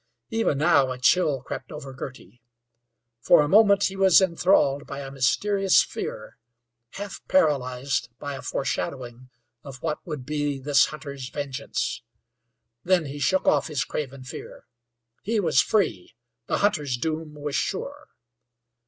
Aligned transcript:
Even 0.31 0.57
now 0.57 0.91
a 0.91 0.97
chill 0.97 1.43
crept 1.43 1.71
over 1.71 1.93
Girty. 1.93 2.41
For 3.19 3.43
a 3.43 3.47
moment 3.47 3.83
he 3.83 3.95
was 3.95 4.19
enthralled 4.19 4.87
by 4.87 5.01
a 5.01 5.11
mysterious 5.11 5.83
fear, 5.83 6.37
half 6.93 7.21
paralyzed 7.27 8.09
by 8.17 8.33
a 8.33 8.41
foreshadowing 8.41 9.29
of 9.63 9.79
what 9.83 9.99
would 10.03 10.25
be 10.25 10.57
this 10.57 10.87
hunter's 10.87 11.29
vengeance. 11.29 12.01
Then 12.83 13.05
he 13.05 13.19
shook 13.19 13.45
off 13.47 13.67
his 13.67 13.83
craven 13.83 14.23
fear. 14.23 14.65
He 15.21 15.39
was 15.39 15.61
free; 15.61 16.15
the 16.47 16.57
hunter's 16.65 16.97
doom 16.97 17.35
was 17.35 17.55
sure. 17.55 18.07